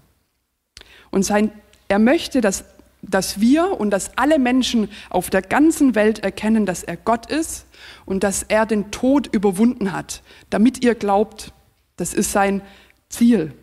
[1.10, 1.51] Und sein,
[1.88, 2.63] er möchte, dass,
[3.01, 7.66] dass wir und dass alle Menschen auf der ganzen Welt erkennen, dass er Gott ist
[8.08, 11.54] und dass er den Tod überwunden hat, damit ihr glaubt,
[11.98, 12.63] das ist sein
[13.10, 13.54] Ziel.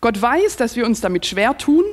[0.00, 1.84] Gott weiß, dass wir uns damit schwer tun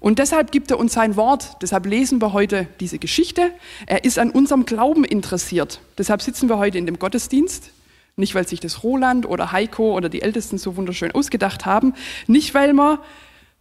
[0.00, 1.62] und deshalb gibt er uns sein Wort.
[1.62, 3.52] Deshalb lesen wir heute diese Geschichte.
[3.86, 5.80] Er ist an unserem Glauben interessiert.
[5.96, 7.70] Deshalb sitzen wir heute in dem Gottesdienst.
[8.16, 11.94] Nicht, weil sich das Roland oder Heiko oder die Ältesten so wunderschön ausgedacht haben.
[12.26, 12.98] Nicht, weil wir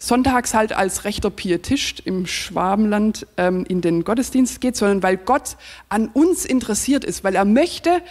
[0.01, 5.57] sonntags halt als rechter Pietist im Schwabenland ähm, in den Gottesdienst geht, sondern weil Gott
[5.89, 8.01] an uns interessiert ist, weil er möchte,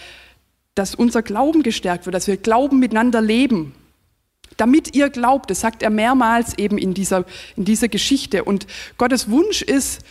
[0.76, 3.74] dass unser Glauben gestärkt wird, dass wir Glauben miteinander leben.
[4.56, 7.24] Damit ihr glaubt, das sagt er mehrmals eben in dieser,
[7.56, 8.44] in dieser Geschichte.
[8.44, 10.02] Und Gottes Wunsch ist,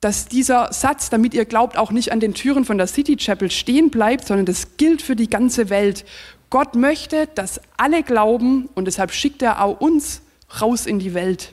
[0.00, 3.50] dass dieser Satz, damit ihr glaubt, auch nicht an den Türen von der City Chapel
[3.50, 6.06] stehen bleibt, sondern das gilt für die ganze Welt.
[6.48, 10.22] Gott möchte, dass alle glauben und deshalb schickt er auch uns
[10.60, 11.52] raus in die Welt.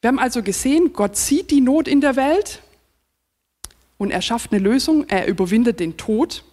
[0.00, 2.60] Wir haben also gesehen, Gott sieht die Not in der Welt
[3.96, 6.44] und er schafft eine Lösung, er überwindet den Tod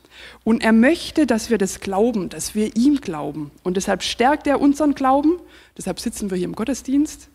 [0.44, 3.52] und er möchte, dass wir das glauben, dass wir ihm glauben.
[3.64, 5.40] Und deshalb stärkt er unseren Glauben,
[5.78, 7.28] deshalb sitzen wir hier im Gottesdienst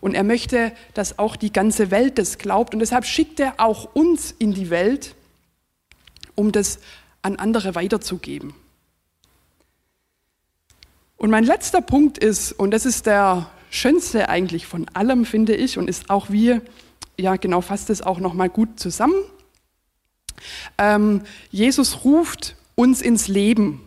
[0.00, 3.94] und er möchte, dass auch die ganze Welt das glaubt und deshalb schickt er auch
[3.94, 5.14] uns in die Welt,
[6.34, 6.78] um das
[7.22, 8.54] an andere weiterzugeben.
[11.16, 15.78] Und mein letzter Punkt ist, und das ist der schönste eigentlich von allem, finde ich,
[15.78, 16.60] und ist auch wie,
[17.18, 19.14] ja genau, fasst es auch nochmal gut zusammen.
[20.78, 23.80] Ähm, Jesus ruft uns ins Leben.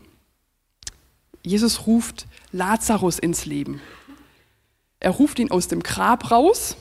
[1.43, 3.81] Jesus ruft Lazarus ins Leben.
[4.99, 6.75] Er ruft ihn aus dem Grab raus,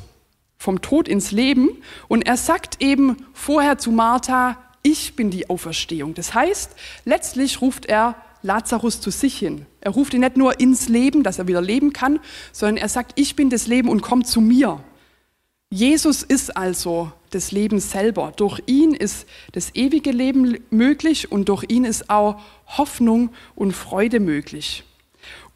[0.56, 1.68] vom Tod ins Leben,
[2.08, 6.14] und er sagt eben vorher zu Martha, ich bin die Auferstehung.
[6.14, 6.72] Das heißt,
[7.04, 9.66] letztlich ruft er Lazarus zu sich hin.
[9.81, 12.20] Er ruft ihn nicht nur ins Leben, dass er wieder leben kann,
[12.53, 14.81] sondern er sagt, ich bin das Leben und komm zu mir.
[15.70, 18.33] Jesus ist also das Leben selber.
[18.37, 24.20] Durch ihn ist das ewige Leben möglich und durch ihn ist auch Hoffnung und Freude
[24.20, 24.85] möglich.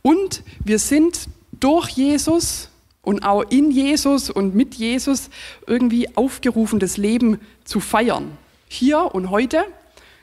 [0.03, 2.69] Und wir sind durch Jesus
[3.03, 5.31] und auch in Jesus und mit Jesus
[5.67, 8.37] irgendwie aufgerufen, das Leben zu feiern
[8.73, 9.65] hier und heute,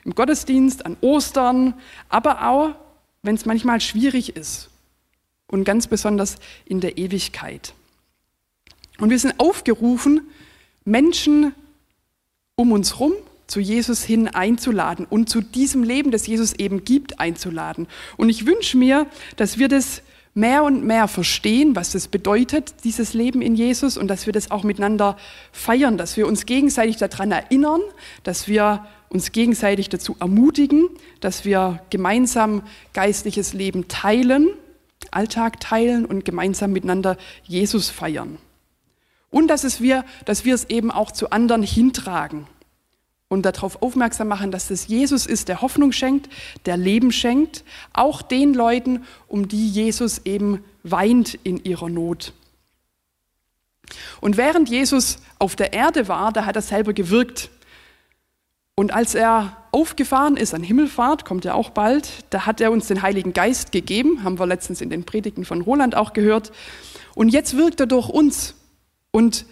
[0.04, 1.74] im Gottesdienst, an Ostern,
[2.08, 2.74] aber auch,
[3.22, 4.70] wenn es manchmal schwierig ist
[5.46, 7.74] und ganz besonders in der Ewigkeit.
[8.98, 10.22] Und wir sind aufgerufen,
[10.84, 11.54] Menschen
[12.60, 13.14] um uns herum
[13.46, 17.88] zu Jesus hin einzuladen und zu diesem Leben, das Jesus eben gibt, einzuladen.
[18.16, 20.02] Und ich wünsche mir, dass wir das
[20.34, 24.50] mehr und mehr verstehen, was das bedeutet, dieses Leben in Jesus, und dass wir das
[24.50, 25.16] auch miteinander
[25.52, 27.80] feiern, dass wir uns gegenseitig daran erinnern,
[28.22, 30.88] dass wir uns gegenseitig dazu ermutigen,
[31.20, 32.62] dass wir gemeinsam
[32.92, 34.48] geistliches Leben teilen,
[35.10, 38.38] Alltag teilen und gemeinsam miteinander Jesus feiern.
[39.30, 42.46] Und dass, es wir, dass wir es eben auch zu anderen hintragen
[43.30, 46.28] und darauf aufmerksam machen, dass es Jesus ist, der Hoffnung schenkt,
[46.66, 52.32] der Leben schenkt, auch den Leuten, um die Jesus eben weint in ihrer Not.
[54.20, 57.50] Und während Jesus auf der Erde war, da hat er selber gewirkt.
[58.74, 62.88] Und als er aufgefahren ist an Himmelfahrt, kommt er auch bald, da hat er uns
[62.88, 66.50] den Heiligen Geist gegeben, haben wir letztens in den Predigten von Roland auch gehört.
[67.14, 68.56] Und jetzt wirkt er durch uns.
[69.12, 69.46] Und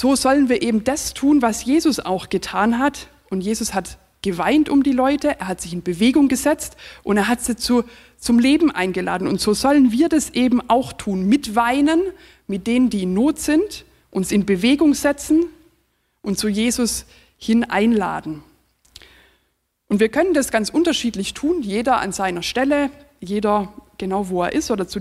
[0.00, 3.08] so sollen wir eben das tun, was Jesus auch getan hat.
[3.30, 7.28] Und Jesus hat geweint um die Leute, er hat sich in Bewegung gesetzt und er
[7.28, 7.84] hat sie zu,
[8.18, 9.26] zum Leben eingeladen.
[9.26, 12.00] Und so sollen wir das eben auch tun, mit Weinen,
[12.46, 15.46] mit denen, die in Not sind, uns in Bewegung setzen
[16.22, 17.04] und zu Jesus
[17.36, 18.42] hin einladen.
[19.88, 24.52] Und wir können das ganz unterschiedlich tun, jeder an seiner Stelle, jeder genau wo er
[24.52, 25.00] ist oder zu,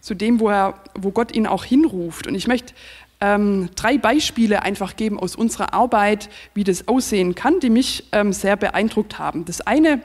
[0.00, 2.26] zu dem, wo, er, wo Gott ihn auch hinruft.
[2.26, 2.74] Und ich möchte
[3.20, 8.32] ähm, drei Beispiele einfach geben aus unserer Arbeit, wie das aussehen kann, die mich ähm,
[8.32, 9.44] sehr beeindruckt haben.
[9.44, 10.00] Das eine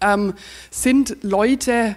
[0.00, 0.34] ähm,
[0.70, 1.96] sind Leute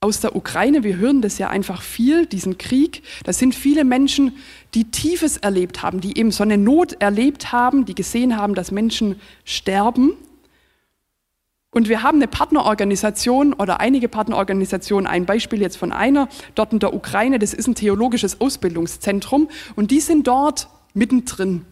[0.00, 3.02] aus der Ukraine, wir hören das ja einfach viel, diesen Krieg.
[3.24, 4.36] Das sind viele Menschen,
[4.74, 8.70] die Tiefes erlebt haben, die eben so eine Not erlebt haben, die gesehen haben, dass
[8.70, 10.12] Menschen sterben
[11.74, 16.78] und wir haben eine Partnerorganisation oder einige Partnerorganisationen, ein Beispiel jetzt von einer, dort in
[16.78, 21.66] der Ukraine, das ist ein theologisches Ausbildungszentrum und die sind dort mittendrin.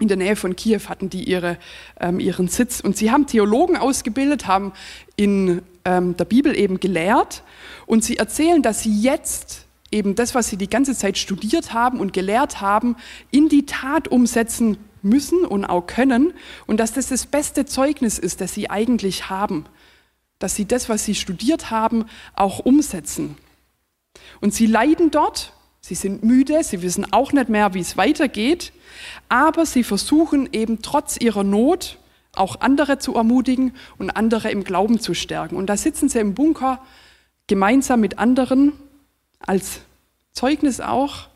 [0.00, 1.58] In der Nähe von Kiew hatten die ihre,
[2.00, 4.72] ähm, ihren Sitz und sie haben Theologen ausgebildet, haben
[5.14, 7.42] in ähm, der Bibel eben gelehrt
[7.84, 12.00] und sie erzählen, dass sie jetzt eben das, was sie die ganze Zeit studiert haben
[12.00, 12.96] und gelehrt haben,
[13.30, 16.32] in die Tat umsetzen müssen und auch können
[16.66, 19.64] und dass das das beste Zeugnis ist, das sie eigentlich haben,
[20.38, 23.36] dass sie das, was sie studiert haben, auch umsetzen.
[24.40, 28.72] Und sie leiden dort, sie sind müde, sie wissen auch nicht mehr, wie es weitergeht,
[29.28, 31.98] aber sie versuchen eben trotz ihrer Not
[32.34, 35.56] auch andere zu ermutigen und andere im Glauben zu stärken.
[35.56, 36.80] Und da sitzen sie im Bunker
[37.46, 38.72] gemeinsam mit anderen
[39.38, 39.80] als
[40.32, 41.28] Zeugnis auch,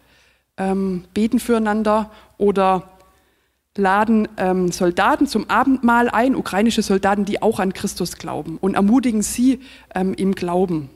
[0.56, 2.90] ähm, beten füreinander oder
[3.76, 9.22] laden ähm, Soldaten zum Abendmahl ein, ukrainische Soldaten, die auch an Christus glauben und ermutigen
[9.22, 9.60] sie
[9.94, 10.90] ähm, im Glauben.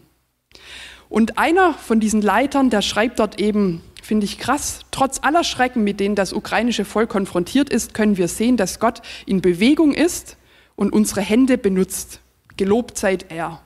[1.09, 4.81] Und einer von diesen Leitern, der schreibt dort eben finde ich krass.
[4.91, 9.03] Trotz aller Schrecken, mit denen das ukrainische Volk konfrontiert ist, können wir sehen, dass Gott
[9.27, 10.37] in Bewegung ist
[10.77, 12.21] und unsere Hände benutzt.
[12.57, 13.61] Gelobt seid er.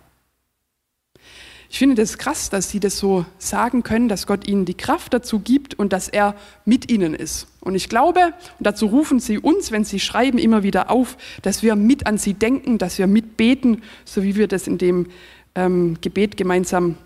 [1.70, 5.12] Ich finde das krass, dass sie das so sagen können, dass Gott ihnen die Kraft
[5.12, 7.46] dazu gibt und dass er mit ihnen ist.
[7.61, 11.62] Und ich glaube, und dazu rufen sie uns, wenn sie schreiben, immer wieder auf, dass
[11.62, 15.09] wir mit an sie denken, dass wir mitbeten, so wie wir das in dem
[15.54, 16.96] ähm, Gebet gemeinsam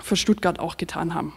[0.00, 1.32] für Stuttgart auch getan haben.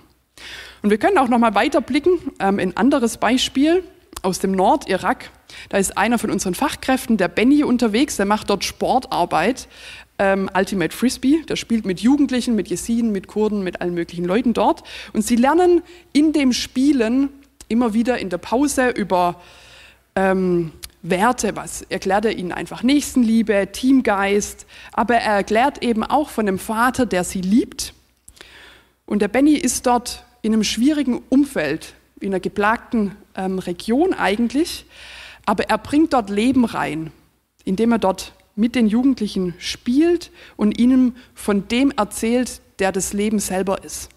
[0.83, 3.83] Und wir können auch noch mal weiterblicken, ähm, ein anderes Beispiel
[4.21, 5.31] aus dem Nordirak.
[5.69, 9.67] Da ist einer von unseren Fachkräften, der Benny, unterwegs, der macht dort Sportarbeit
[10.23, 11.43] ähm, Ultimate Frisbee.
[11.49, 14.83] Der spielt mit Jugendlichen, mit Jesiden, mit Kurden, mit allen möglichen Leuten dort.
[15.11, 15.81] Und sie lernen
[16.13, 17.29] in dem Spielen
[17.67, 19.41] immer wieder in der Pause über
[20.15, 26.45] ähm, Werte, was erklärt er ihnen einfach Nächstenliebe, Teamgeist, aber er erklärt eben auch von
[26.45, 27.93] dem Vater, der sie liebt.
[29.05, 34.85] Und der Benny ist dort in einem schwierigen Umfeld, in einer geplagten ähm, Region eigentlich,
[35.45, 37.11] aber er bringt dort Leben rein,
[37.65, 43.39] indem er dort mit den Jugendlichen spielt und ihnen von dem erzählt, der das Leben
[43.39, 44.09] selber ist.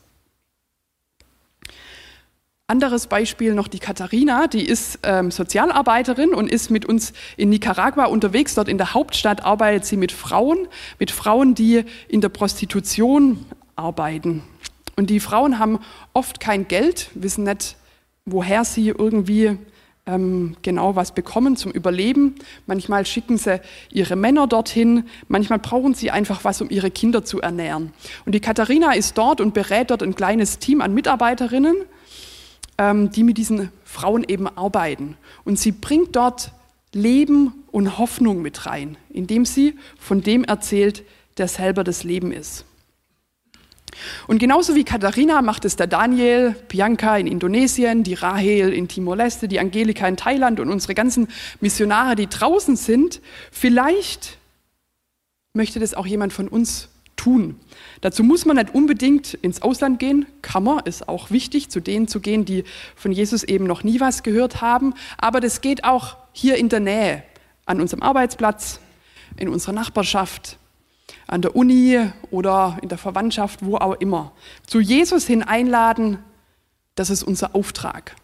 [2.68, 8.06] Anderes Beispiel noch die Katharina, die ist ähm, Sozialarbeiterin und ist mit uns in Nicaragua
[8.06, 8.56] unterwegs.
[8.56, 10.66] Dort in der Hauptstadt arbeitet sie mit Frauen,
[10.98, 13.46] mit Frauen, die in der Prostitution
[13.76, 14.42] arbeiten.
[14.96, 15.78] Und die Frauen haben
[16.12, 17.76] oft kein Geld, wissen nicht,
[18.24, 19.58] woher sie irgendwie
[20.06, 22.36] genau was bekommen zum Überleben.
[22.66, 27.40] Manchmal schicken sie ihre Männer dorthin, manchmal brauchen sie einfach was, um ihre Kinder zu
[27.40, 27.92] ernähren.
[28.24, 31.74] Und die Katharina ist dort und berät dort ein kleines Team an Mitarbeiterinnen,
[32.78, 35.16] ähm, die mit diesen Frauen eben arbeiten.
[35.44, 36.52] Und sie bringt dort
[36.92, 41.02] Leben und Hoffnung mit rein, indem sie von dem erzählt,
[41.36, 42.64] der selber das Leben ist.
[44.26, 49.48] Und genauso wie Katharina macht es der Daniel, Bianca in Indonesien, die Rahel in Timor-Leste,
[49.48, 51.28] die Angelika in Thailand und unsere ganzen
[51.60, 53.20] Missionare, die draußen sind.
[53.50, 54.38] Vielleicht
[55.54, 57.58] möchte das auch jemand von uns tun.
[58.02, 60.26] Dazu muss man nicht unbedingt ins Ausland gehen.
[60.60, 64.22] Man, ist auch wichtig, zu denen zu gehen, die von Jesus eben noch nie was
[64.22, 64.94] gehört haben.
[65.18, 67.22] Aber das geht auch hier in der Nähe,
[67.64, 68.80] an unserem Arbeitsplatz,
[69.36, 70.58] in unserer Nachbarschaft,
[71.26, 71.98] an der Uni
[72.30, 74.32] oder in der Verwandtschaft, wo auch immer.
[74.66, 76.18] Zu Jesus hin einladen,
[76.94, 78.16] das ist unser Auftrag.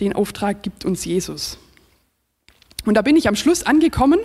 [0.00, 1.58] Den Auftrag gibt uns Jesus.
[2.84, 4.20] Und da bin ich am Schluss angekommen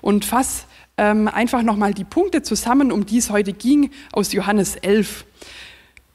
[0.00, 0.64] und fasse
[0.96, 5.24] ähm, einfach nochmal die Punkte zusammen, um die es heute ging, aus Johannes 11.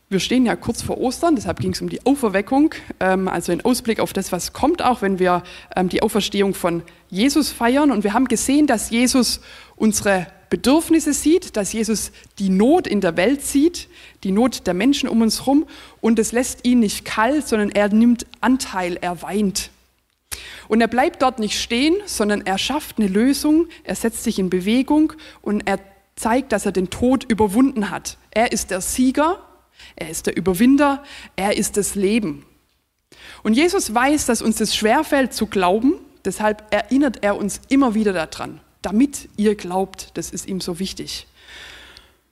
[0.07, 3.63] Wir stehen ja kurz vor Ostern, deshalb ging es um die Auferweckung, ähm, also in
[3.65, 5.43] Ausblick auf das, was kommt, auch wenn wir
[5.75, 7.91] ähm, die Auferstehung von Jesus feiern.
[7.91, 9.41] Und wir haben gesehen, dass Jesus
[9.75, 13.87] unsere Bedürfnisse sieht, dass Jesus die Not in der Welt sieht,
[14.23, 15.67] die Not der Menschen um uns herum
[16.01, 19.69] und es lässt ihn nicht kalt, sondern er nimmt Anteil, er weint.
[20.67, 24.49] Und er bleibt dort nicht stehen, sondern er schafft eine Lösung, er setzt sich in
[24.49, 25.79] Bewegung und er
[26.15, 28.17] zeigt, dass er den Tod überwunden hat.
[28.31, 29.43] Er ist der Sieger,
[29.95, 31.03] er ist der Überwinder,
[31.35, 32.45] er ist das Leben.
[33.43, 35.93] Und Jesus weiß, dass uns das schwerfällt zu glauben,
[36.25, 40.11] deshalb erinnert er uns immer wieder daran damit ihr glaubt.
[40.15, 41.27] Das ist ihm so wichtig.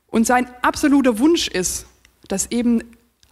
[0.07, 1.85] Und sein absoluter Wunsch ist,
[2.27, 2.81] dass eben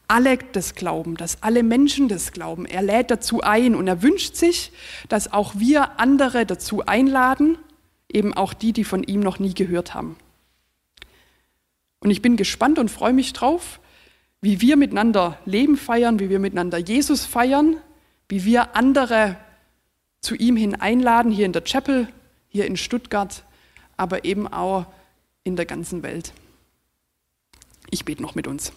[0.07, 2.65] alle das glauben, dass alle Menschen das glauben.
[2.65, 4.71] Er lädt dazu ein und er wünscht sich,
[5.09, 7.57] dass auch wir andere dazu einladen,
[8.11, 10.15] eben auch die, die von ihm noch nie gehört haben.
[11.99, 13.79] Und ich bin gespannt und freue mich drauf,
[14.41, 17.77] wie wir miteinander Leben feiern, wie wir miteinander Jesus feiern,
[18.29, 19.37] wie wir andere
[20.21, 22.07] zu ihm hin einladen, hier in der Chapel
[22.55, 23.43] hier in Stuttgart,
[23.97, 24.85] aber eben auch
[25.43, 26.31] in der ganzen Welt.
[27.89, 28.71] Ich bete noch mit uns.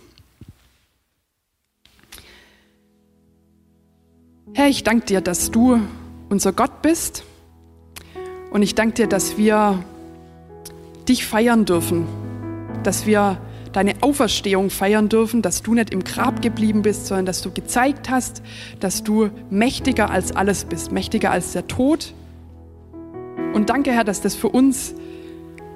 [4.53, 5.81] Herr, ich danke dir, dass du
[6.29, 7.23] unser Gott bist
[8.51, 9.85] und ich danke dir, dass wir
[11.09, 12.09] dich feiern dürfen,
[12.83, 13.41] dass wir
[13.73, 18.11] deine Auferstehung feiern dürfen, dass du nicht im Grab geblieben bist, sondern dass du gezeigt
[18.11, 18.43] hast,
[18.81, 22.12] dass du mächtiger als alles bist, mächtiger als der Tod,
[23.59, 24.95] und danke, Herr, dass das für uns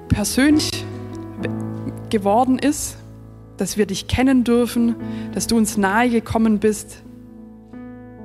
[0.07, 0.69] persönlich
[2.09, 2.95] geworden ist,
[3.57, 4.95] dass wir dich kennen dürfen,
[5.33, 7.03] dass du uns nahe gekommen bist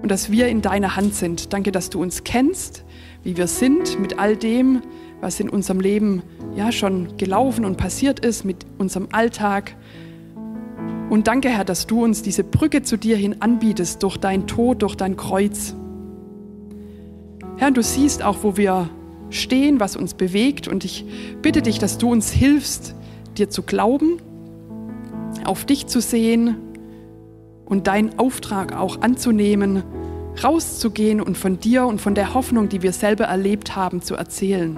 [0.01, 1.53] und dass wir in deiner Hand sind.
[1.53, 2.85] Danke, dass du uns kennst,
[3.25, 4.81] wie wir sind, mit all dem,
[5.21, 6.23] was in unserem Leben
[6.55, 9.75] ja schon gelaufen und passiert ist, mit unserem Alltag.
[11.11, 14.83] Und danke, Herr, dass du uns diese Brücke zu dir hin anbietest durch dein Tod,
[14.83, 15.75] durch dein Kreuz.
[17.57, 18.89] Herr, du siehst auch, wo wir
[19.31, 20.69] stehen, was uns bewegt.
[20.69, 21.05] Und ich
[21.43, 22.95] bitte dich, dass du uns hilfst,
[23.37, 24.19] dir zu glauben,
[25.45, 26.57] auf dich zu sehen
[27.65, 29.83] und deinen Auftrag auch anzunehmen,
[30.43, 34.77] rauszugehen und von dir und von der Hoffnung, die wir selber erlebt haben, zu erzählen.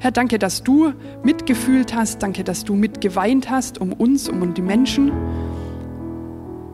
[0.00, 0.92] Herr, danke, dass du
[1.22, 5.12] mitgefühlt hast, danke, dass du mitgeweint hast um uns, um die Menschen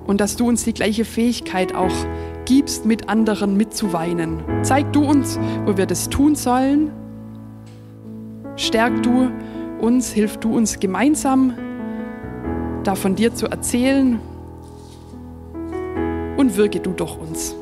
[0.06, 1.92] und dass du uns die gleiche Fähigkeit auch
[2.50, 4.42] gibst, mit anderen mitzuweinen.
[4.62, 6.90] Zeig du uns, wo wir das tun sollen.
[8.56, 9.30] Stärk du
[9.80, 11.54] uns, hilf du uns gemeinsam,
[12.82, 14.18] da von dir zu erzählen
[16.36, 17.54] und wirke du doch uns.